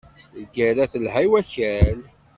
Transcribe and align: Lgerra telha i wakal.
Lgerra 0.41 0.85
telha 0.91 1.19
i 1.25 1.27
wakal. 1.31 1.99